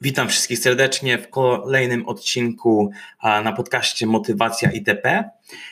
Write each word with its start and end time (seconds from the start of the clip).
Witam 0.00 0.28
wszystkich 0.28 0.58
serdecznie 0.58 1.18
w 1.18 1.30
kolejnym 1.30 2.08
odcinku 2.08 2.90
na 3.22 3.52
podcaście 3.52 4.06
Motywacja 4.06 4.70
ITP. 4.70 5.30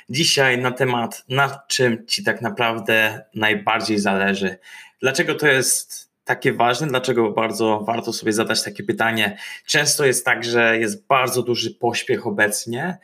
Dzisiaj 0.08 0.58
na 0.58 0.70
temat, 0.70 1.24
na 1.28 1.60
czym 1.68 2.06
Ci 2.06 2.24
tak 2.24 2.42
naprawdę 2.42 3.24
najbardziej 3.34 3.98
zależy. 3.98 4.58
Dlaczego 5.00 5.34
to 5.34 5.46
jest 5.46 6.10
takie 6.24 6.52
ważne? 6.52 6.86
Dlaczego 6.86 7.30
bardzo 7.30 7.80
warto 7.80 8.12
sobie 8.12 8.32
zadać 8.32 8.62
takie 8.62 8.84
pytanie? 8.84 9.38
Często 9.66 10.04
jest 10.04 10.24
tak, 10.24 10.44
że 10.44 10.78
jest 10.78 11.06
bardzo 11.06 11.42
duży 11.42 11.74
pośpiech 11.74 12.26
obecnie, 12.26 12.98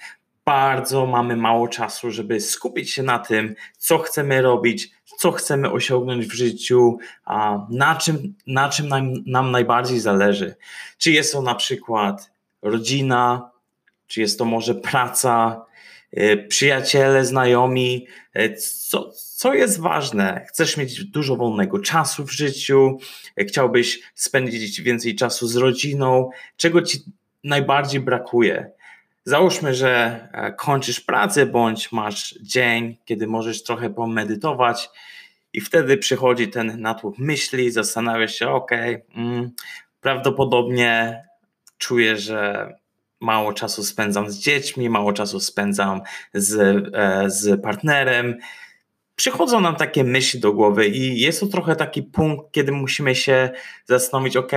bardzo 0.44 1.06
mamy 1.06 1.36
mało 1.36 1.68
czasu, 1.68 2.10
żeby 2.10 2.40
skupić 2.40 2.92
się 2.92 3.02
na 3.02 3.18
tym, 3.18 3.54
co 3.78 3.98
chcemy 3.98 4.42
robić, 4.42 4.90
co 5.22 5.32
chcemy 5.32 5.70
osiągnąć 5.72 6.26
w 6.26 6.32
życiu, 6.32 6.98
a 7.24 7.66
na 7.70 7.94
czym, 7.96 8.34
na 8.46 8.68
czym 8.68 8.88
nam, 8.88 9.12
nam 9.26 9.50
najbardziej 9.50 10.00
zależy. 10.00 10.54
Czy 10.98 11.12
jest 11.12 11.32
to 11.32 11.42
na 11.42 11.54
przykład 11.54 12.30
rodzina, 12.62 13.50
czy 14.06 14.20
jest 14.20 14.38
to 14.38 14.44
może 14.44 14.74
praca, 14.74 15.64
e, 16.12 16.36
przyjaciele, 16.36 17.24
znajomi, 17.24 18.06
e, 18.34 18.54
co, 18.54 19.10
co 19.12 19.54
jest 19.54 19.80
ważne? 19.80 20.46
Chcesz 20.48 20.76
mieć 20.76 21.04
dużo 21.04 21.36
wolnego 21.36 21.78
czasu 21.78 22.24
w 22.26 22.32
życiu, 22.32 22.98
e, 23.36 23.44
chciałbyś 23.44 24.00
spędzić 24.14 24.80
więcej 24.80 25.14
czasu 25.14 25.46
z 25.46 25.56
rodziną, 25.56 26.30
czego 26.56 26.82
ci 26.82 26.98
najbardziej 27.44 28.00
brakuje? 28.00 28.70
Załóżmy, 29.24 29.74
że 29.74 30.28
e, 30.32 30.52
kończysz 30.52 31.00
pracę 31.00 31.46
bądź 31.46 31.92
masz 31.92 32.34
dzień, 32.40 32.96
kiedy 33.04 33.26
możesz 33.26 33.62
trochę 33.62 33.90
pomedytować 33.90 34.90
i 35.52 35.60
wtedy 35.60 35.96
przychodzi 35.96 36.48
ten 36.48 36.80
natłok 36.80 37.18
myśli, 37.18 37.70
zastanawiasz 37.70 38.34
się, 38.34 38.48
ok, 38.48 38.70
mm, 39.16 39.50
prawdopodobnie 40.00 41.22
czuję, 41.78 42.16
że 42.16 42.68
mało 43.20 43.52
czasu 43.52 43.84
spędzam 43.84 44.30
z 44.30 44.38
dziećmi, 44.38 44.88
mało 44.90 45.12
czasu 45.12 45.40
spędzam 45.40 46.00
z, 46.34 46.60
e, 46.94 47.30
z 47.30 47.62
partnerem. 47.62 48.38
Przychodzą 49.16 49.60
nam 49.60 49.76
takie 49.76 50.04
myśli 50.04 50.40
do 50.40 50.52
głowy 50.52 50.88
i 50.88 51.20
jest 51.20 51.40
to 51.40 51.46
trochę 51.46 51.76
taki 51.76 52.02
punkt, 52.02 52.52
kiedy 52.52 52.72
musimy 52.72 53.14
się 53.14 53.50
zastanowić, 53.86 54.36
ok, 54.36 54.52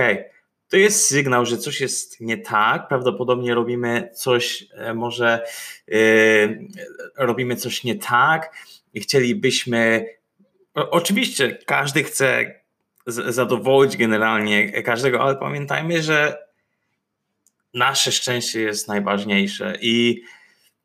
to 0.68 0.76
jest 0.76 1.06
sygnał, 1.06 1.46
że 1.46 1.58
coś 1.58 1.80
jest 1.80 2.20
nie 2.20 2.38
tak. 2.38 2.88
Prawdopodobnie 2.88 3.54
robimy 3.54 4.10
coś, 4.14 4.66
e, 4.72 4.94
może 4.94 5.44
yy, 5.86 6.68
robimy 7.16 7.56
coś 7.56 7.84
nie 7.84 7.94
tak 7.94 8.56
i 8.94 9.00
chcielibyśmy. 9.00 10.06
Oczywiście 10.74 11.58
każdy 11.66 12.04
chce 12.04 12.60
zadowolić 13.06 13.96
generalnie 13.96 14.82
każdego, 14.82 15.20
ale 15.20 15.36
pamiętajmy, 15.36 16.02
że 16.02 16.46
nasze 17.74 18.12
szczęście 18.12 18.60
jest 18.60 18.88
najważniejsze 18.88 19.78
i 19.80 20.22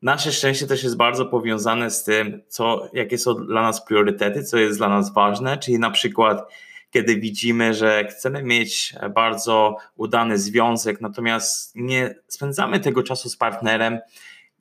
nasze 0.02 0.32
szczęście 0.32 0.66
też 0.66 0.84
jest 0.84 0.96
bardzo 0.96 1.26
powiązane 1.26 1.90
z 1.90 2.04
tym, 2.04 2.42
co, 2.48 2.90
jakie 2.92 3.18
są 3.18 3.34
dla 3.34 3.62
nas 3.62 3.86
priorytety, 3.86 4.44
co 4.44 4.58
jest 4.58 4.78
dla 4.78 4.88
nas 4.88 5.14
ważne, 5.14 5.58
czyli 5.58 5.78
na 5.78 5.90
przykład 5.90 6.52
kiedy 6.92 7.16
widzimy, 7.16 7.74
że 7.74 8.04
chcemy 8.04 8.42
mieć 8.42 8.94
bardzo 9.14 9.76
udany 9.96 10.38
związek, 10.38 11.00
natomiast 11.00 11.72
nie 11.74 12.14
spędzamy 12.28 12.80
tego 12.80 13.02
czasu 13.02 13.28
z 13.28 13.36
partnerem 13.36 13.98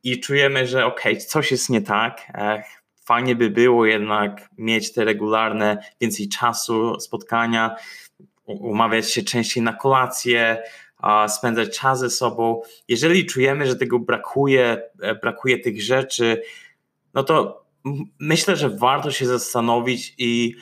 i 0.04 0.20
czujemy, 0.20 0.68
że 0.68 0.86
okej, 0.86 1.14
okay, 1.14 1.26
coś 1.26 1.52
jest 1.52 1.70
nie 1.70 1.82
tak. 1.82 2.32
Fajnie 3.06 3.36
by 3.36 3.50
było 3.50 3.86
jednak 3.86 4.50
mieć 4.58 4.94
te 4.94 5.06
regularne, 5.06 5.84
więcej 6.02 6.30
czasu, 6.30 7.00
spotkania, 7.00 7.76
umawiać 8.46 9.12
się 9.12 9.24
częściej 9.24 9.64
na 9.64 9.74
kolację, 9.74 10.64
spędzać 11.28 11.80
czas 11.80 12.00
ze 12.00 12.10
sobą. 12.10 12.62
Jeżeli 12.88 13.26
czujemy, 13.26 13.68
że 13.68 13.76
tego 13.76 14.00
brakuje, 14.00 14.84
e, 15.02 15.16
brakuje 15.16 15.60
tych 15.60 15.82
rzeczy, 15.82 16.42
no 17.14 17.24
to 17.24 17.66
myślę, 18.20 18.56
że 18.56 18.70
warto 18.70 19.12
się 19.12 19.26
zastanowić 19.26 20.16
i 20.18 20.56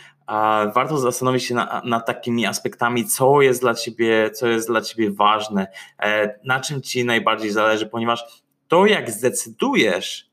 warto 0.75 0.97
zastanowić 0.97 1.43
się 1.43 1.55
nad 1.55 1.85
na 1.85 1.99
takimi 1.99 2.45
aspektami, 2.45 3.05
co 3.05 3.41
jest 3.41 3.61
dla 3.61 3.73
ciebie, 3.73 4.31
co 4.31 4.47
jest 4.47 4.67
dla 4.67 4.81
ciebie 4.81 5.11
ważne, 5.11 5.67
e, 5.99 6.39
na 6.43 6.59
czym 6.59 6.81
ci 6.81 7.05
najbardziej 7.05 7.51
zależy, 7.51 7.85
ponieważ 7.85 8.23
to, 8.67 8.85
jak 8.85 9.11
zdecydujesz 9.11 10.29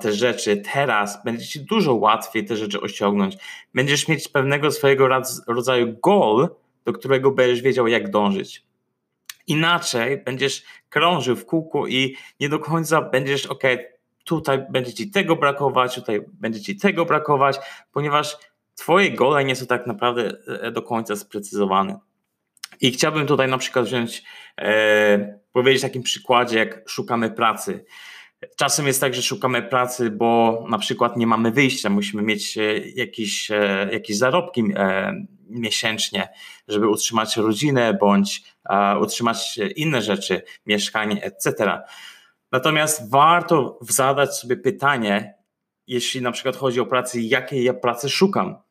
te 0.00 0.12
rzeczy 0.12 0.62
teraz, 0.72 1.24
będzie 1.24 1.46
ci 1.46 1.60
dużo 1.60 1.94
łatwiej 1.94 2.44
te 2.44 2.56
rzeczy 2.56 2.80
osiągnąć. 2.80 3.36
Będziesz 3.74 4.08
mieć 4.08 4.28
pewnego 4.28 4.70
swojego 4.70 5.08
rodzaju 5.46 5.96
goal, 6.02 6.48
do 6.84 6.92
którego 6.92 7.30
będziesz 7.30 7.62
wiedział, 7.62 7.86
jak 7.86 8.10
dążyć. 8.10 8.62
Inaczej 9.46 10.18
będziesz 10.18 10.62
krążył 10.88 11.36
w 11.36 11.46
kółku 11.46 11.86
i 11.86 12.16
nie 12.40 12.48
do 12.48 12.58
końca 12.58 13.02
będziesz, 13.02 13.46
ok, 13.46 13.62
tutaj 14.24 14.66
będzie 14.70 14.94
ci 14.94 15.10
tego 15.10 15.36
brakować, 15.36 15.94
tutaj 15.94 16.20
będzie 16.32 16.60
ci 16.60 16.76
tego 16.76 17.04
brakować, 17.04 17.58
ponieważ 17.92 18.38
Twoje 18.78 19.10
gole 19.10 19.44
nie 19.44 19.56
są 19.56 19.66
tak 19.66 19.86
naprawdę 19.86 20.32
e, 20.62 20.70
do 20.70 20.82
końca 20.82 21.16
sprecyzowane. 21.16 21.98
I 22.80 22.92
chciałbym 22.92 23.26
tutaj 23.26 23.48
na 23.48 23.58
przykład 23.58 23.84
wziąć, 23.84 24.22
e, 24.60 25.38
powiedzieć 25.52 25.82
takim 25.82 26.02
przykładzie, 26.02 26.58
jak 26.58 26.88
szukamy 26.88 27.30
pracy. 27.30 27.84
Czasem 28.56 28.86
jest 28.86 29.00
tak, 29.00 29.14
że 29.14 29.22
szukamy 29.22 29.62
pracy, 29.62 30.10
bo 30.10 30.64
na 30.68 30.78
przykład 30.78 31.16
nie 31.16 31.26
mamy 31.26 31.50
wyjścia, 31.50 31.90
musimy 31.90 32.22
mieć 32.22 32.58
e, 32.58 32.78
jakieś, 32.78 33.50
e, 33.50 33.88
jakieś 33.92 34.18
zarobki 34.18 34.64
miesięcznie, 35.48 36.28
żeby 36.68 36.88
utrzymać 36.88 37.36
rodzinę 37.36 37.94
bądź 37.94 38.42
utrzymać 39.00 39.58
inne 39.76 40.02
rzeczy, 40.02 40.42
mieszkanie, 40.66 41.22
etc. 41.22 41.78
Natomiast 42.52 43.10
warto 43.10 43.78
zadać 43.82 44.36
sobie 44.36 44.56
pytanie, 44.56 45.34
jeśli 45.86 46.22
na 46.22 46.32
przykład 46.32 46.56
chodzi 46.56 46.80
o 46.80 46.86
pracę, 46.86 47.20
jakiej 47.20 47.64
ja 47.64 47.74
pracy 47.74 48.08
szukam. 48.08 48.67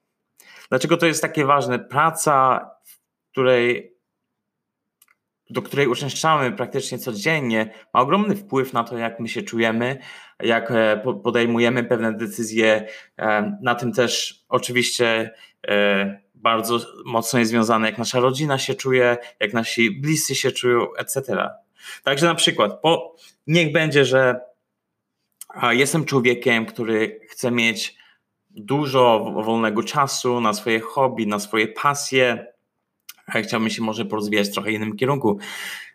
Dlaczego 0.69 0.97
to 0.97 1.05
jest 1.05 1.21
takie 1.21 1.45
ważne? 1.45 1.79
Praca, 1.79 2.69
której, 3.31 3.97
do 5.49 5.61
której 5.61 5.87
uczęszczamy 5.87 6.51
praktycznie 6.51 6.99
codziennie, 6.99 7.73
ma 7.93 8.01
ogromny 8.01 8.35
wpływ 8.35 8.73
na 8.73 8.83
to, 8.83 8.97
jak 8.97 9.19
my 9.19 9.27
się 9.27 9.41
czujemy, 9.41 9.97
jak 10.39 10.71
e, 10.71 11.01
podejmujemy 11.23 11.83
pewne 11.83 12.13
decyzje. 12.13 12.87
E, 13.17 13.57
na 13.61 13.75
tym 13.75 13.93
też 13.93 14.43
oczywiście 14.49 15.31
e, 15.67 16.19
bardzo 16.35 16.79
mocno 17.05 17.39
jest 17.39 17.51
związane, 17.51 17.87
jak 17.87 17.97
nasza 17.97 18.19
rodzina 18.19 18.57
się 18.57 18.75
czuje, 18.75 19.17
jak 19.39 19.53
nasi 19.53 19.91
bliscy 19.91 20.35
się 20.35 20.51
czują, 20.51 20.95
etc. 20.95 21.49
Także 22.03 22.25
na 22.25 22.35
przykład, 22.35 22.81
po, 22.81 23.15
niech 23.47 23.71
będzie, 23.71 24.05
że 24.05 24.39
jestem 25.71 26.05
człowiekiem, 26.05 26.65
który 26.65 27.19
chce 27.29 27.51
mieć 27.51 27.97
dużo 28.57 29.31
wolnego 29.35 29.83
czasu 29.83 30.41
na 30.41 30.53
swoje 30.53 30.79
hobby, 30.79 31.27
na 31.27 31.39
swoje 31.39 31.67
pasje. 31.67 32.53
Chciałbym 33.43 33.69
się 33.69 33.81
może 33.81 34.05
porozwijać 34.05 34.49
w 34.49 34.53
trochę 34.53 34.71
innym 34.71 34.95
kierunku. 34.95 35.39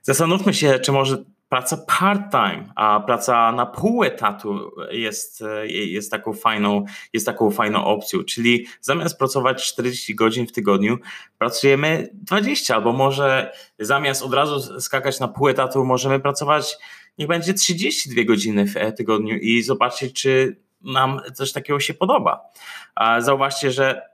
Zastanówmy 0.02 0.54
się, 0.54 0.78
czy 0.78 0.92
może 0.92 1.24
praca 1.48 1.76
part-time, 1.76 2.72
a 2.76 3.00
praca 3.00 3.52
na 3.52 3.66
pół 3.66 4.04
etatu 4.04 4.70
jest, 4.90 5.44
jest, 5.64 6.10
taką 6.10 6.32
fajną, 6.32 6.84
jest 7.12 7.26
taką 7.26 7.50
fajną 7.50 7.84
opcją. 7.84 8.24
Czyli 8.24 8.66
zamiast 8.80 9.18
pracować 9.18 9.64
40 9.64 10.14
godzin 10.14 10.46
w 10.46 10.52
tygodniu, 10.52 10.98
pracujemy 11.38 12.08
20, 12.14 12.74
albo 12.74 12.92
może 12.92 13.52
zamiast 13.78 14.22
od 14.22 14.34
razu 14.34 14.80
skakać 14.80 15.20
na 15.20 15.28
pół 15.28 15.48
etatu, 15.48 15.84
możemy 15.84 16.20
pracować, 16.20 16.78
niech 17.18 17.28
będzie 17.28 17.54
32 17.54 18.24
godziny 18.24 18.66
w 18.66 18.74
tygodniu 18.96 19.36
i 19.36 19.62
zobaczyć, 19.62 20.22
czy 20.22 20.56
nam 20.84 21.20
coś 21.34 21.52
takiego 21.52 21.80
się 21.80 21.94
podoba. 21.94 22.40
Zauważcie, 23.18 23.70
że 23.70 24.12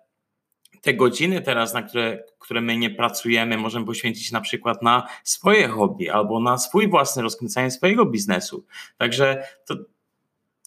te 0.83 0.95
godziny 0.95 1.43
teraz, 1.43 1.75
na 1.75 1.83
które, 1.83 2.25
które 2.39 2.61
my 2.61 2.77
nie 2.77 2.91
pracujemy, 2.91 3.57
możemy 3.57 3.87
poświęcić 3.87 4.33
na 4.33 4.41
przykład 4.41 4.83
na 4.83 5.09
swoje 5.25 5.69
hobby 5.69 6.11
albo 6.11 6.41
na 6.41 6.59
swój 6.59 6.89
własny 6.89 7.23
rozkręcanie 7.23 7.71
swojego 7.71 8.07
biznesu. 8.07 8.65
Także 8.97 9.45
to, 9.67 9.75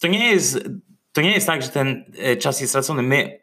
to, 0.00 0.08
nie 0.08 0.30
jest, 0.30 0.68
to 1.12 1.20
nie 1.20 1.32
jest 1.32 1.46
tak, 1.46 1.62
że 1.62 1.68
ten 1.68 2.04
e, 2.18 2.36
czas 2.36 2.60
jest 2.60 2.72
stracony. 2.72 3.02
My 3.02 3.40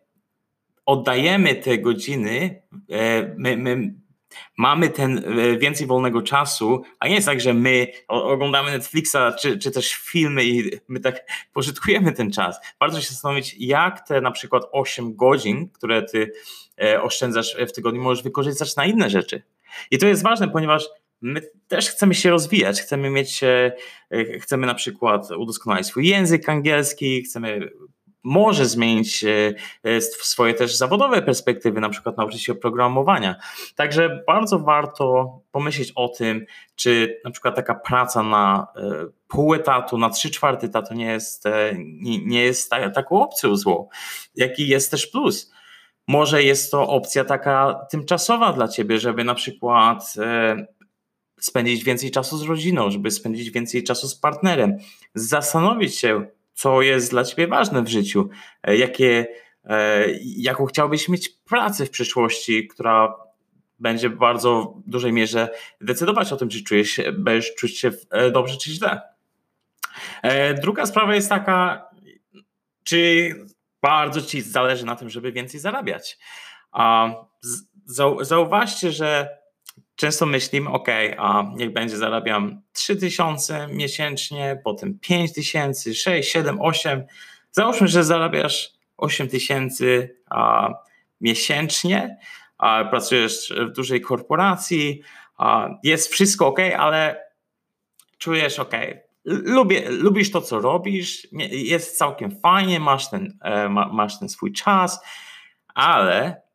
oddajemy 0.85 1.56
te 1.56 1.77
godziny, 1.77 2.61
e, 2.89 3.35
my, 3.38 3.57
my 3.57 3.94
mamy 4.58 4.90
ten 4.90 5.18
e, 5.18 5.58
więcej 5.58 5.88
wolnego 5.88 6.22
czasu, 6.22 6.84
a 7.00 7.08
nie 7.08 7.16
jest 7.16 7.28
tak, 7.28 7.42
że 7.42 7.54
my 7.54 7.88
oglądamy 8.08 8.72
Netflixa 8.72 9.18
czy, 9.40 9.58
czy 9.58 9.72
też 9.72 9.94
filmy 9.94 10.46
i 10.46 10.72
my 10.88 11.00
tak 11.00 11.16
pożytkujemy 11.54 12.12
ten 12.12 12.31
czas. 12.31 12.60
Warto 12.80 13.02
się 13.02 13.10
zastanowić, 13.10 13.56
jak 13.60 14.08
te 14.08 14.22
na 14.22 14.31
przykład 14.31 14.64
8 14.72 15.16
godzin, 15.16 15.70
które 15.70 16.04
ty 16.04 16.31
e, 16.81 17.02
oszczędzasz 17.02 17.58
w 17.68 17.72
tygodniu, 17.72 18.02
możesz 18.02 18.24
wykorzystać 18.24 18.76
na 18.76 18.86
inne 18.86 19.10
rzeczy. 19.10 19.42
I 19.92 19.98
to 19.98 20.08
jest 20.08 20.24
ważne, 20.24 20.48
ponieważ 20.50 20.90
my 21.22 21.42
też 21.68 21.90
chcemy 21.90 22.16
się 22.16 22.30
rozwijać, 22.30 22.81
chcemy 22.81 23.10
mieć, 23.10 23.44
e, 23.44 23.72
chcemy 24.40 24.68
na 24.68 24.76
przykład 24.76 25.31
udoskonalić 25.31 25.88
swój 25.88 26.08
język 26.08 26.50
angielski, 26.50 27.24
chcemy 27.24 27.70
może 28.24 28.66
zmienić 28.66 29.24
e, 29.24 29.54
e, 29.83 30.01
swoje 30.01 30.54
też 30.54 30.75
zawodowe 30.75 31.21
perspektywy, 31.21 31.81
na 31.81 31.89
przykład 31.89 32.18
nauczyć 32.18 32.44
się 32.44 32.56
programowania. 32.56 33.36
Także 33.75 34.24
bardzo 34.27 34.60
warto 34.60 35.39
pomyśleć 35.51 35.92
o 35.95 36.10
tym, 36.10 36.45
czy 36.75 37.21
na 37.25 37.31
przykład 37.31 37.56
taka 37.56 37.75
praca 37.75 38.24
na 38.24 38.68
e, 38.75 38.81
pół 39.27 39.54
etatu, 39.54 39.98
na 39.98 40.10
trzy 40.10 40.30
czwarte 40.30 40.68
etatu 40.68 40.94
nie 40.94 41.06
jest, 41.06 41.44
nie, 41.77 42.25
nie 42.25 42.44
jest 42.44 42.69
taką 42.69 43.21
opcją 43.21 43.56
złą. 43.56 43.89
Jaki 44.36 44.68
jest 44.68 44.92
też 44.92 45.07
plus? 45.07 45.51
Może 46.07 46.44
jest 46.44 46.71
to 46.71 46.88
opcja 46.88 47.25
taka 47.25 47.86
tymczasowa 47.92 48.54
dla 48.54 48.68
ciebie, 48.68 49.00
żeby 49.00 49.24
na 49.24 49.36
przykład 49.36 50.16
spędzić 51.39 51.83
więcej 51.83 52.12
czasu 52.12 52.38
z 52.38 52.44
rodziną, 52.44 52.92
żeby 52.92 53.12
spędzić 53.12 53.51
więcej 53.51 53.83
czasu 53.83 54.07
z 54.07 54.16
partnerem, 54.16 54.77
zastanowić 55.13 55.95
się, 55.95 56.25
co 56.59 56.81
jest 56.81 57.11
dla 57.11 57.23
ciebie 57.23 57.47
ważne 57.47 57.83
w 57.83 57.88
życiu, 57.88 58.29
e, 58.63 58.77
jakie, 58.77 59.27
e, 59.65 60.06
jaką 60.21 60.65
chciałbyś 60.65 61.09
mieć 61.09 61.29
pracę 61.29 61.85
w 61.85 61.89
przyszłości, 61.89 62.67
która 62.67 63.15
będzie 63.79 64.09
w 64.09 64.17
bardzo 64.17 64.73
dużej 64.85 65.13
mierze 65.13 65.50
decydować 65.81 66.33
o 66.33 66.38
tym, 66.38 66.50
czy 66.50 66.63
czujesz 66.63 66.89
się, 66.89 67.11
będziesz 67.11 67.56
czuć 67.56 67.77
się 67.77 67.91
e, 68.11 68.31
dobrze 68.31 68.57
czy 68.57 68.71
źle. 68.71 69.01
Druga 70.61 70.85
sprawa 70.85 71.15
jest 71.15 71.29
taka, 71.29 71.89
czy 72.83 73.31
bardzo 73.81 74.21
ci 74.21 74.41
zależy 74.41 74.85
na 74.85 74.95
tym, 74.95 75.09
żeby 75.09 75.31
więcej 75.31 75.59
zarabiać. 75.59 76.17
Zauważcie, 78.21 78.91
że 78.91 79.38
często 80.00 80.25
myślimy, 80.25 80.69
ok, 80.69 80.88
a 81.18 81.44
niech 81.56 81.74
będzie 81.74 81.98
zarabiam 81.98 82.62
3000 82.74 83.68
miesięcznie, 83.68 84.62
potem 84.63 85.00
5000, 85.00 85.94
6, 85.94 86.31
7, 86.31 86.62
8. 86.62 87.04
Załóżmy, 87.51 87.88
że 87.88 88.04
zarabiasz 88.04 88.74
8000 88.98 90.10
miesięcznie, 91.22 92.18
a 92.57 92.86
pracujesz 92.86 93.54
w 93.69 93.72
dużej 93.72 94.01
korporacji, 94.01 95.01
a 95.38 95.69
jest 95.84 96.12
wszystko 96.12 96.48
ok, 96.48 96.60
ale 96.78 97.24
czujesz 98.18 98.60
ok. 98.60 98.74
Lubię, 99.25 99.90
lubisz 99.90 100.31
to, 100.31 100.42
co 100.42 100.60
robisz, 100.60 101.28
jest 101.52 101.98
całkiem 101.98 102.40
fajnie, 102.40 102.80
masz 102.80 103.10
ten, 103.10 103.38
e, 103.42 103.69
masz 103.69 104.19
ten 104.19 104.30
swój 104.30 104.54
czas, 104.54 105.02
ale 105.74 106.49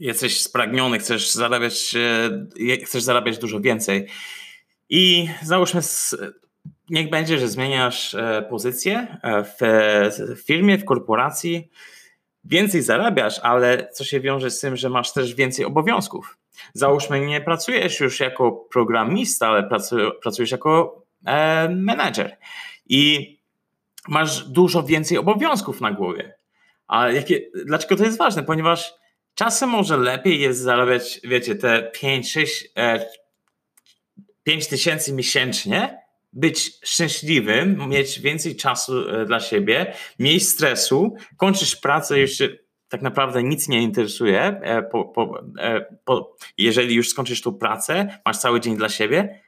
jesteś 0.00 0.40
spragniony, 0.40 0.98
chcesz 0.98 1.30
zarabiać, 1.30 1.94
e, 2.70 2.84
chcesz 2.84 3.02
zarabiać 3.02 3.38
dużo 3.38 3.60
więcej. 3.60 4.06
I 4.88 5.28
załóżmy, 5.42 5.80
niech 6.90 7.10
będzie, 7.10 7.38
że 7.38 7.48
zmieniasz 7.48 8.14
e, 8.14 8.46
pozycję 8.50 9.18
e, 9.22 9.44
w 9.44 10.42
firmie, 10.44 10.78
w 10.78 10.84
korporacji, 10.84 11.70
więcej 12.44 12.82
zarabiasz, 12.82 13.38
ale 13.38 13.88
co 13.92 14.04
się 14.04 14.20
wiąże 14.20 14.50
z 14.50 14.60
tym, 14.60 14.76
że 14.76 14.88
masz 14.88 15.12
też 15.12 15.34
więcej 15.34 15.64
obowiązków. 15.64 16.38
Załóżmy, 16.74 17.26
nie 17.26 17.40
pracujesz 17.40 18.00
już 18.00 18.20
jako 18.20 18.52
programista, 18.52 19.48
ale 19.48 19.68
pracujesz 20.22 20.50
jako 20.50 21.02
menedżer 21.70 22.36
i 22.86 23.36
masz 24.08 24.44
dużo 24.44 24.82
więcej 24.82 25.18
obowiązków 25.18 25.80
na 25.80 25.92
głowie. 25.92 26.34
A 26.88 27.08
jakie, 27.08 27.40
dlaczego 27.66 27.96
to 27.96 28.04
jest 28.04 28.18
ważne? 28.18 28.42
Ponieważ 28.42 28.94
Czasem 29.34 29.68
może 29.68 29.96
lepiej 29.96 30.40
jest 30.40 30.60
zarabiać, 30.60 31.20
wiecie, 31.24 31.54
te 31.54 31.90
5, 31.94 32.32
6, 32.32 32.68
5 34.42 34.66
tysięcy 34.66 35.12
miesięcznie, 35.12 36.02
być 36.32 36.72
szczęśliwym, 36.84 37.88
mieć 37.88 38.20
więcej 38.20 38.56
czasu 38.56 39.08
e, 39.08 39.24
dla 39.24 39.40
siebie, 39.40 39.94
mniej 40.18 40.40
stresu, 40.40 41.14
kończysz 41.36 41.76
pracę, 41.76 42.20
już 42.20 42.38
tak 42.88 43.02
naprawdę 43.02 43.42
nic 43.42 43.68
nie 43.68 43.82
interesuje. 43.82 44.40
E, 44.42 44.82
po, 44.82 45.04
po, 45.04 45.42
e, 45.58 45.96
po, 46.04 46.36
jeżeli 46.58 46.94
już 46.94 47.08
skończysz 47.08 47.42
tą 47.42 47.54
pracę, 47.54 48.18
masz 48.26 48.38
cały 48.38 48.60
dzień 48.60 48.76
dla 48.76 48.88
siebie. 48.88 49.40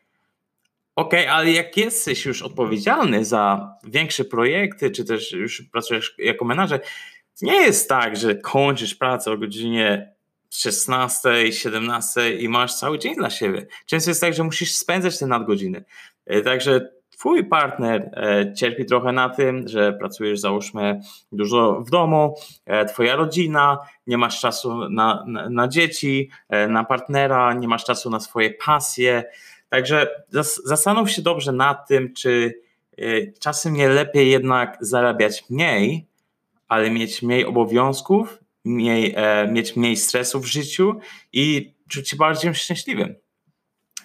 OK, 0.97 1.15
ale 1.31 1.53
jak 1.53 1.77
jesteś 1.77 2.27
już 2.27 2.43
odpowiedzialny 2.43 3.25
za 3.25 3.75
większe 3.85 4.25
projekty, 4.25 4.91
czy 4.91 5.05
też 5.05 5.33
już 5.33 5.63
pracujesz 5.73 6.15
jako 6.19 6.45
menadżer, 6.45 6.81
nie 7.43 7.61
jest 7.61 7.89
tak, 7.89 8.17
że 8.17 8.35
kończysz 8.35 8.95
pracę 8.95 9.31
o 9.33 9.39
godzinie 9.39 10.15
16, 10.51 11.53
17 11.53 12.35
i 12.35 12.49
masz 12.49 12.75
cały 12.75 12.99
dzień 12.99 13.15
dla 13.15 13.31
siebie. 13.31 13.67
Często 13.87 14.11
jest 14.11 14.21
tak, 14.21 14.35
że 14.35 14.45
musisz 14.45 14.75
spędzać 14.75 15.19
te 15.19 15.27
nadgodziny. 15.27 15.85
E, 16.27 16.41
także 16.41 16.89
twój 17.11 17.45
partner 17.45 18.11
e, 18.13 18.55
cierpi 18.55 18.85
trochę 18.85 19.13
na 19.13 19.29
tym, 19.29 19.69
że 19.69 19.93
pracujesz 19.93 20.41
załóżmy 20.41 21.01
dużo 21.33 21.81
w 21.81 21.91
domu, 21.91 22.35
e, 22.67 22.85
twoja 22.85 23.17
rodzina, 23.17 23.79
nie 24.07 24.19
masz 24.19 24.41
czasu 24.41 24.89
na, 24.89 25.25
na, 25.27 25.51
na 25.51 25.69
dzieci, 25.69 26.31
na 26.69 26.85
partnera, 26.85 27.55
nie 27.55 27.69
masz 27.69 27.85
czasu 27.85 28.11
na 28.11 28.21
swoje 28.21 28.51
pasje. 28.51 29.25
Także 29.69 30.25
zastanów 30.65 31.11
się 31.11 31.23
dobrze 31.23 31.53
nad 31.53 31.89
tym, 31.89 32.15
czy 32.15 32.61
czasem 33.41 33.75
nie 33.75 33.89
lepiej 33.89 34.31
jednak 34.31 34.77
zarabiać 34.81 35.45
mniej, 35.51 36.07
ale 36.69 36.91
mieć 36.91 37.23
mniej 37.23 37.45
obowiązków, 37.45 38.39
mniej, 38.65 39.15
e, 39.17 39.49
mieć 39.53 39.77
mniej 39.77 39.97
stresu 39.97 40.41
w 40.41 40.47
życiu 40.47 40.99
i 41.33 41.75
czuć 41.89 42.09
się 42.09 42.17
bardziej 42.17 42.55
szczęśliwym. 42.55 43.15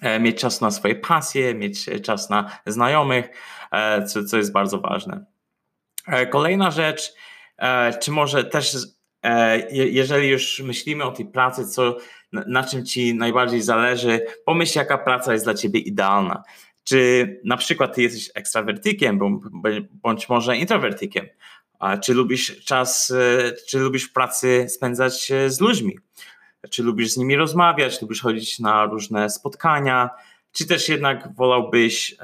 E, 0.02 0.20
mieć 0.20 0.40
czas 0.40 0.62
na 0.62 0.72
swoje 0.72 0.96
pasje, 0.96 1.56
mieć 1.56 1.86
czas 2.04 2.30
na 2.30 2.60
znajomych, 2.66 3.30
e, 3.72 4.06
co, 4.06 4.24
co 4.24 4.38
jest 4.38 4.52
bardzo 4.52 4.80
ważne. 4.80 5.26
E, 6.10 6.28
kolejna 6.28 6.72
rzecz, 6.72 7.14
e, 7.58 7.94
czy 8.00 8.12
może 8.12 8.44
też, 8.44 8.78
e, 9.24 9.60
jeżeli 9.72 10.30
już 10.30 10.60
myślimy 10.60 11.04
o 11.04 11.12
tej 11.12 11.26
pracy, 11.26 11.68
co, 11.68 11.98
na, 12.32 12.44
na 12.48 12.64
czym 12.64 12.86
ci 12.86 13.16
najbardziej 13.16 13.62
zależy, 13.62 14.26
pomyśl, 14.46 14.80
jaka 14.80 14.98
praca 14.98 15.34
jest 15.34 15.46
dla 15.46 15.54
ciebie 15.54 15.80
idealna. 15.80 16.44
Czy 16.84 17.40
na 17.46 17.58
przykład 17.58 17.96
ty 17.96 18.02
jesteś 18.02 18.32
ekstrawertykiem, 18.36 19.20
bądź 19.92 20.30
może 20.30 20.58
introwertykiem, 20.58 21.26
czy 22.02 22.14
lubisz 22.14 22.64
czas, 22.66 23.12
e, 23.12 23.52
czy 23.68 23.80
lubisz 23.80 24.04
w 24.04 24.14
pracy 24.14 24.66
spędzać 24.70 25.32
z 25.48 25.60
ludźmi? 25.60 26.00
Czy 26.70 26.84
lubisz 26.84 27.10
z 27.10 27.18
nimi 27.18 27.36
rozmawiać, 27.36 28.02
lubisz 28.02 28.22
chodzić 28.22 28.60
na 28.60 28.86
różne 28.86 29.30
spotkania, 29.30 30.10
czy 30.52 30.68
też 30.68 30.90
jednak 30.90 31.36
wolałbyś 31.36 32.16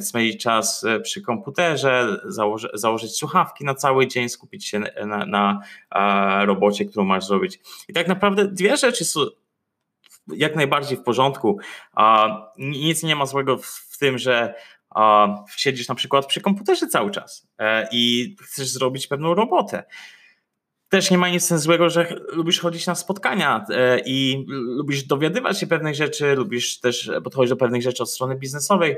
spędzić 0.00 0.42
czas 0.42 0.84
e, 0.84 1.00
przy 1.00 1.22
komputerze, 1.22 2.20
założy, 2.24 2.68
założyć 2.74 3.16
słuchawki 3.16 3.64
na 3.64 3.74
cały 3.74 4.06
dzień, 4.06 4.28
skupić 4.28 4.66
się 4.66 4.78
na, 4.78 5.26
na, 5.26 5.26
na 5.26 6.44
robocie, 6.44 6.84
którą 6.84 7.04
masz 7.04 7.26
zrobić. 7.26 7.60
I 7.88 7.92
tak 7.92 8.08
naprawdę 8.08 8.48
dwie 8.48 8.76
rzeczy 8.76 9.04
są 9.04 9.20
jak 10.28 10.56
najbardziej 10.56 10.98
w 10.98 11.02
porządku. 11.02 11.58
Nic 12.58 13.02
nie 13.02 13.16
ma 13.16 13.26
złego 13.26 13.58
w 13.58 13.98
tym, 13.98 14.18
że 14.18 14.54
siedzisz 15.56 15.88
na 15.88 15.94
przykład 15.94 16.26
przy 16.26 16.40
komputerze 16.40 16.86
cały 16.86 17.10
czas 17.10 17.48
e, 17.58 17.88
i 17.92 18.36
chcesz 18.42 18.68
zrobić 18.68 19.06
pewną 19.06 19.34
robotę. 19.34 19.84
Też 20.88 21.10
nie 21.10 21.18
ma 21.18 21.28
nic 21.28 21.54
złego, 21.54 21.90
że 21.90 22.16
lubisz 22.32 22.60
chodzić 22.60 22.86
na 22.86 22.94
spotkania 22.94 23.66
e, 23.70 24.00
i 24.06 24.44
lubisz 24.48 25.02
dowiadywać 25.04 25.60
się 25.60 25.66
pewnych 25.66 25.94
rzeczy, 25.94 26.34
lubisz 26.34 26.80
też 26.80 27.10
podchodzić 27.24 27.50
do 27.50 27.56
pewnych 27.56 27.82
rzeczy 27.82 28.02
od 28.02 28.10
strony 28.10 28.36
biznesowej. 28.36 28.96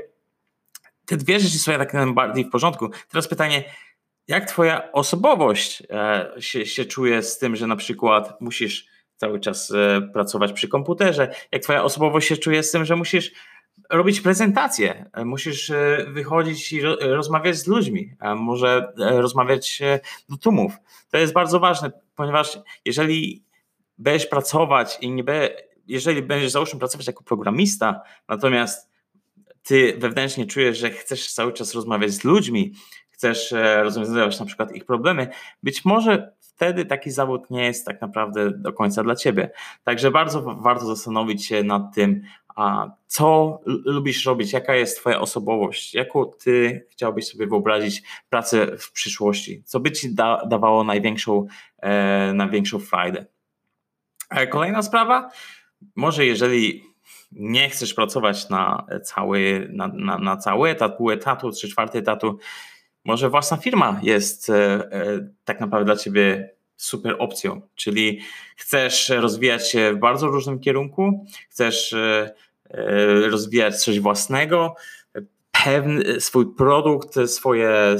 Te 1.05 1.17
dwie 1.17 1.39
rzeczy 1.39 1.59
są 1.59 1.71
jak 1.71 1.93
najbardziej 1.93 2.45
w 2.45 2.49
porządku. 2.49 2.89
Teraz 3.09 3.27
pytanie, 3.27 3.63
jak 4.27 4.45
twoja 4.45 4.91
osobowość 4.91 5.83
e, 5.89 6.31
się, 6.39 6.65
się 6.65 6.85
czuje 6.85 7.23
z 7.23 7.37
tym, 7.37 7.55
że 7.55 7.67
na 7.67 7.75
przykład 7.75 8.41
musisz 8.41 8.87
cały 9.17 9.39
czas 9.39 9.73
pracować 10.13 10.53
przy 10.53 10.67
komputerze? 10.67 11.35
Jak 11.51 11.63
twoja 11.63 11.83
osobowość 11.83 12.27
się 12.27 12.37
czuje 12.37 12.63
z 12.63 12.71
tym, 12.71 12.85
że 12.85 12.95
musisz 12.95 13.31
robić 13.89 14.21
prezentację, 14.21 15.05
musisz 15.25 15.69
e, 15.69 16.05
wychodzić 16.07 16.73
i 16.73 16.81
rozmawiać 16.99 17.57
z 17.57 17.67
ludźmi, 17.67 18.15
może 18.35 18.93
e, 18.99 19.21
rozmawiać 19.21 19.81
do 20.29 20.37
tłumów. 20.37 20.73
To 21.11 21.17
jest 21.17 21.33
bardzo 21.33 21.59
ważne, 21.59 21.91
ponieważ 22.15 22.59
jeżeli 22.85 23.43
będziesz 23.97 24.27
pracować 24.27 24.97
i 25.01 25.11
nie 25.11 25.23
be, 25.23 25.49
jeżeli 25.87 26.21
będziesz 26.21 26.51
załóżmy 26.51 26.79
pracować 26.79 27.07
jako 27.07 27.23
programista, 27.23 28.01
natomiast 28.27 28.89
ty 29.63 29.95
wewnętrznie 29.97 30.45
czujesz, 30.45 30.77
że 30.77 30.89
chcesz 30.89 31.33
cały 31.33 31.53
czas 31.53 31.73
rozmawiać 31.73 32.11
z 32.11 32.23
ludźmi, 32.23 32.73
chcesz 33.09 33.53
e, 33.53 33.83
rozwiązywać 33.83 34.39
na 34.39 34.45
przykład 34.45 34.75
ich 34.75 34.85
problemy, 34.85 35.27
być 35.63 35.85
może 35.85 36.35
wtedy 36.39 36.85
taki 36.85 37.11
zawód 37.11 37.49
nie 37.49 37.63
jest 37.65 37.85
tak 37.85 38.01
naprawdę 38.01 38.51
do 38.51 38.73
końca 38.73 39.03
dla 39.03 39.15
ciebie. 39.15 39.51
Także 39.83 40.11
bardzo 40.11 40.41
warto 40.41 40.85
zastanowić 40.85 41.45
się 41.45 41.63
nad 41.63 41.95
tym, 41.95 42.21
co 43.07 43.59
lubisz 43.65 44.25
robić, 44.25 44.53
jaka 44.53 44.75
jest 44.75 44.99
Twoja 44.99 45.19
osobowość, 45.19 45.93
jaką 45.93 46.31
Ty 46.43 46.85
chciałbyś 46.91 47.27
sobie 47.27 47.47
wyobrazić 47.47 48.03
pracę 48.29 48.77
w 48.77 48.91
przyszłości, 48.91 49.63
co 49.65 49.79
by 49.79 49.91
Ci 49.91 50.15
da, 50.15 50.45
dawało 50.45 50.83
największą, 50.83 51.47
e, 51.77 52.33
największą 52.33 52.79
frajdę. 52.79 53.25
E, 54.29 54.47
kolejna 54.47 54.81
sprawa, 54.81 55.29
może 55.95 56.25
jeżeli 56.25 56.83
nie 57.31 57.69
chcesz 57.69 57.93
pracować 57.93 58.49
na 58.49 58.85
cały, 59.03 59.69
na, 59.73 59.87
na, 59.87 60.17
na 60.17 60.37
cały 60.37 60.69
etat, 60.69 60.97
pół 60.97 61.11
etatu, 61.11 61.51
trzy 61.51 61.69
czwarte 61.69 61.99
etatu, 61.99 62.37
może 63.05 63.29
własna 63.29 63.57
firma 63.57 63.99
jest 64.03 64.51
tak 65.45 65.59
naprawdę 65.59 65.85
dla 65.85 65.95
ciebie 65.95 66.54
super 66.77 67.15
opcją, 67.19 67.61
czyli 67.75 68.21
chcesz 68.55 69.09
rozwijać 69.09 69.71
się 69.71 69.93
w 69.93 69.97
bardzo 69.99 70.27
różnym 70.27 70.59
kierunku, 70.59 71.25
chcesz 71.49 71.95
rozwijać 73.29 73.83
coś 73.83 73.99
własnego, 73.99 74.75
pewny 75.63 76.21
swój 76.21 76.55
produkt, 76.55 77.15
swoje, 77.25 77.95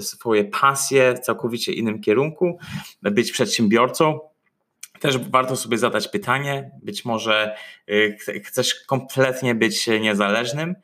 swoje 0.00 0.44
pasje 0.44 1.14
w 1.14 1.18
całkowicie 1.20 1.72
innym 1.72 2.00
kierunku, 2.00 2.58
być 3.02 3.32
przedsiębiorcą. 3.32 4.20
Też 5.00 5.18
warto 5.18 5.56
sobie 5.56 5.78
zadać 5.78 6.08
pytanie, 6.08 6.70
być 6.82 7.04
może 7.04 7.56
y, 7.88 8.16
chcesz 8.44 8.74
kompletnie 8.74 9.54
być 9.54 9.86
niezależnym. 9.86 10.74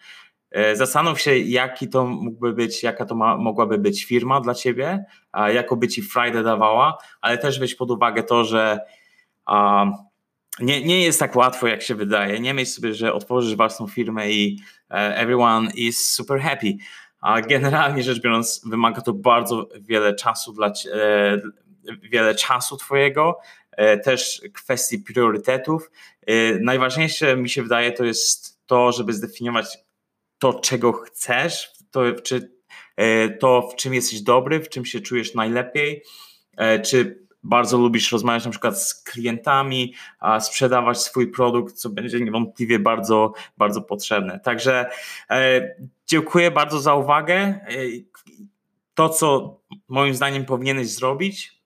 Y, 0.72 0.76
zastanów 0.76 1.20
się, 1.20 1.38
jaki 1.38 1.88
to 1.88 2.06
mógłby 2.06 2.52
być, 2.52 2.82
jaka 2.82 3.04
to 3.04 3.14
ma, 3.14 3.36
mogłaby 3.36 3.78
być 3.78 4.04
firma 4.04 4.40
dla 4.40 4.54
ciebie, 4.54 5.04
jako 5.52 5.76
by 5.76 5.88
ci 5.88 6.02
Friday 6.02 6.42
dawała, 6.42 6.98
ale 7.20 7.38
też 7.38 7.58
weź 7.58 7.74
pod 7.74 7.90
uwagę 7.90 8.22
to, 8.22 8.44
że 8.44 8.80
nie, 10.60 10.84
nie 10.84 11.02
jest 11.02 11.20
tak 11.20 11.36
łatwo, 11.36 11.66
jak 11.66 11.82
się 11.82 11.94
wydaje. 11.94 12.40
Nie 12.40 12.54
myśl 12.54 12.70
sobie, 12.70 12.94
że 12.94 13.12
otworzysz 13.12 13.56
własną 13.56 13.86
firmę 13.86 14.30
i 14.30 14.58
e, 14.90 15.16
everyone 15.16 15.70
is 15.74 16.10
super 16.10 16.40
happy. 16.40 16.76
A 17.20 17.40
generalnie 17.40 18.02
rzecz 18.02 18.20
biorąc, 18.20 18.60
wymaga 18.66 19.00
to 19.00 19.12
bardzo 19.12 19.68
wiele 19.80 20.14
czasu 20.14 20.52
dla 20.52 20.66
e, 20.66 20.72
wiele 22.02 22.34
czasu 22.34 22.76
twojego, 22.76 23.38
e, 23.70 23.98
też 23.98 24.42
kwestii 24.54 24.98
priorytetów. 24.98 25.90
Najważniejsze 26.60 27.36
mi 27.36 27.50
się 27.50 27.62
wydaje 27.62 27.92
to 27.92 28.04
jest 28.04 28.66
to, 28.66 28.92
żeby 28.92 29.12
zdefiniować 29.12 29.78
to, 30.44 30.54
czego 30.54 30.92
chcesz, 30.92 31.72
to, 31.90 32.12
czy, 32.12 32.52
to 33.40 33.68
w 33.72 33.76
czym 33.76 33.94
jesteś 33.94 34.20
dobry, 34.22 34.60
w 34.60 34.68
czym 34.68 34.84
się 34.84 35.00
czujesz 35.00 35.34
najlepiej, 35.34 36.02
czy 36.84 37.26
bardzo 37.42 37.78
lubisz 37.78 38.12
rozmawiać 38.12 38.44
na 38.44 38.50
przykład 38.50 38.82
z 38.82 39.02
klientami, 39.02 39.94
a 40.18 40.40
sprzedawać 40.40 41.02
swój 41.02 41.30
produkt, 41.30 41.74
co 41.74 41.90
będzie 41.90 42.20
niewątpliwie 42.20 42.78
bardzo, 42.78 43.32
bardzo 43.58 43.82
potrzebne. 43.82 44.40
Także 44.40 44.90
e, 45.30 45.74
dziękuję 46.06 46.50
bardzo 46.50 46.80
za 46.80 46.94
uwagę. 46.94 47.34
E, 47.34 47.60
to, 48.94 49.08
co 49.08 49.60
moim 49.88 50.14
zdaniem 50.14 50.44
powinieneś 50.44 50.88
zrobić, 50.88 51.63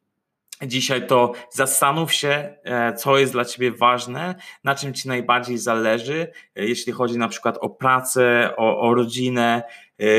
Dzisiaj 0.63 1.07
to 1.07 1.33
zastanów 1.51 2.13
się, 2.13 2.55
e, 2.65 2.95
co 2.95 3.19
jest 3.19 3.33
dla 3.33 3.45
Ciebie 3.45 3.73
ważne, 3.73 4.35
na 4.65 4.75
czym 4.75 4.95
Ci 4.95 5.09
najbardziej 5.09 5.59
zależy, 5.59 6.33
e, 6.57 6.67
jeśli 6.67 6.93
chodzi 6.93 7.19
na 7.19 7.29
przykład 7.29 7.59
o 7.61 7.71
pracę, 7.71 8.51
o, 8.57 8.81
o 8.81 8.95
rodzinę, 8.95 9.63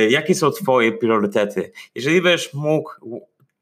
jakie 0.09 0.35
są 0.35 0.51
Twoje 0.51 0.91
priorytety. 0.91 1.71
Jeżeli 1.95 2.21
będziesz 2.21 2.53
mógł 2.53 2.91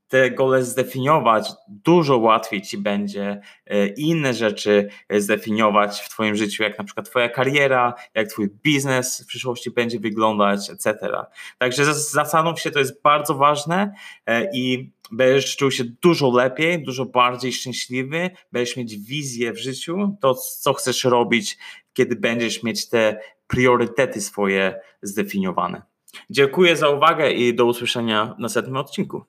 te 0.08 0.32
gole 0.32 0.64
zdefiniować, 0.64 1.52
dużo 1.68 2.18
łatwiej 2.18 2.62
ci 2.62 2.78
będzie 2.78 3.42
e, 3.66 3.88
inne 3.88 4.34
rzeczy 4.34 4.90
e, 5.10 5.22
zdefiniować 5.22 6.02
w 6.02 6.10
Twoim 6.10 6.36
życiu, 6.36 6.64
jak 6.64 6.78
na 6.78 6.84
przykład 6.84 7.10
Twoja 7.10 7.30
kariera, 7.30 7.94
jak 8.16 8.28
Twój 8.28 8.50
biznes 8.64 9.22
w 9.24 9.26
przyszłości 9.26 9.72
będzie 9.72 10.00
wyglądać, 10.00 10.70
etc. 10.70 11.10
Także 11.58 11.94
zastanów 11.94 12.62
się, 12.62 12.72
to 12.72 12.80
jest 12.80 13.02
bardzo 13.02 13.36
ważne 13.36 13.94
e, 14.26 14.50
i 14.54 14.92
będziesz 15.12 15.56
czuł 15.56 15.72
się 15.72 15.84
dużo 16.02 16.32
lepiej, 16.32 16.84
dużo 16.84 17.06
bardziej 17.06 17.54
szczęśliwy, 17.54 18.30
będziesz 18.52 18.78
mieć 18.78 18.98
wizję 18.98 19.54
w 19.54 19.60
życiu, 19.60 20.18
to 20.22 20.34
co 20.34 20.74
chcesz 20.74 21.04
robić, 21.04 21.58
kiedy 21.94 22.16
będziesz 22.16 22.64
mieć 22.64 22.90
te 22.90 23.20
priorytety 23.48 24.22
swoje 24.22 24.80
zdefiniowane. 25.02 25.82
Dziękuję 26.30 26.76
za 26.76 26.90
uwagę 26.90 27.32
i 27.32 27.56
do 27.56 27.66
usłyszenia 27.66 28.36
w 28.38 28.40
następnym 28.40 28.78
odcinku. 28.78 29.26